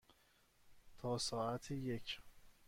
[0.97, 2.19] تا ساعت یک.